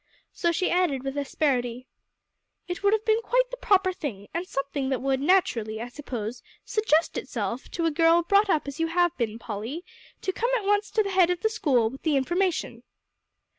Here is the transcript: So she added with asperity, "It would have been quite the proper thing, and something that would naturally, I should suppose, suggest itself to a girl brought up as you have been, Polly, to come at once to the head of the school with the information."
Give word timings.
So 0.33 0.51
she 0.51 0.71
added 0.71 1.03
with 1.03 1.15
asperity, 1.15 1.85
"It 2.67 2.81
would 2.81 2.91
have 2.91 3.05
been 3.05 3.21
quite 3.21 3.51
the 3.51 3.57
proper 3.57 3.93
thing, 3.93 4.29
and 4.33 4.47
something 4.47 4.89
that 4.89 4.99
would 4.99 5.19
naturally, 5.19 5.79
I 5.79 5.85
should 5.89 5.93
suppose, 5.97 6.41
suggest 6.65 7.19
itself 7.19 7.69
to 7.69 7.85
a 7.85 7.91
girl 7.91 8.23
brought 8.23 8.49
up 8.49 8.67
as 8.67 8.79
you 8.79 8.87
have 8.87 9.15
been, 9.17 9.37
Polly, 9.37 9.85
to 10.21 10.33
come 10.33 10.49
at 10.57 10.65
once 10.65 10.89
to 10.89 11.03
the 11.03 11.11
head 11.11 11.29
of 11.29 11.41
the 11.41 11.51
school 11.51 11.91
with 11.91 12.01
the 12.01 12.15
information." 12.17 12.81